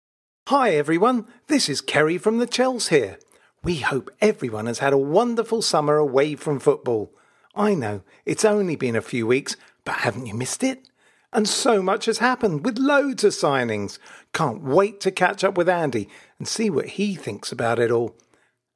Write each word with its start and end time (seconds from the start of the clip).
Hi 0.46 0.70
everyone, 0.70 1.26
this 1.48 1.68
is 1.68 1.82
Ceri 1.82 2.20
from 2.20 2.38
the 2.38 2.46
Chels 2.46 2.90
here. 2.90 3.18
We 3.64 3.78
hope 3.78 4.12
everyone 4.20 4.66
has 4.66 4.78
had 4.78 4.92
a 4.92 4.98
wonderful 4.98 5.62
summer 5.62 5.96
away 5.96 6.36
from 6.36 6.60
football. 6.60 7.12
I 7.56 7.74
know 7.74 8.02
it's 8.24 8.44
only 8.44 8.76
been 8.76 8.94
a 8.94 9.02
few 9.02 9.26
weeks, 9.26 9.56
but 9.84 9.96
haven't 9.96 10.26
you 10.26 10.34
missed 10.34 10.62
it? 10.62 10.88
And 11.32 11.48
so 11.48 11.82
much 11.82 12.06
has 12.06 12.18
happened 12.18 12.64
with 12.64 12.78
loads 12.78 13.22
of 13.22 13.32
signings. 13.32 13.98
Can't 14.32 14.62
wait 14.62 15.00
to 15.00 15.10
catch 15.10 15.44
up 15.44 15.56
with 15.56 15.68
Andy 15.68 16.08
and 16.38 16.48
see 16.48 16.70
what 16.70 16.86
he 16.86 17.14
thinks 17.14 17.52
about 17.52 17.78
it 17.78 17.90
all. 17.90 18.16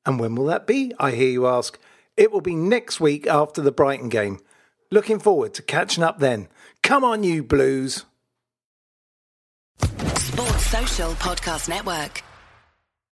And 0.04 0.20
when 0.20 0.34
will 0.34 0.46
that 0.46 0.66
be? 0.66 0.92
I 0.98 1.12
hear 1.12 1.30
you 1.30 1.46
ask. 1.46 1.78
It 2.16 2.30
will 2.30 2.40
be 2.40 2.54
next 2.54 3.00
week 3.00 3.26
after 3.26 3.62
the 3.62 3.72
Brighton 3.72 4.08
game. 4.10 4.40
Looking 4.90 5.18
forward 5.18 5.54
to 5.54 5.62
catching 5.62 6.04
up 6.04 6.18
then. 6.18 6.48
Come 6.82 7.04
on, 7.04 7.24
you 7.24 7.42
Blues. 7.42 8.04
Sports 9.80 10.66
Social 10.66 11.12
Podcast 11.12 11.68
Network. 11.68 12.22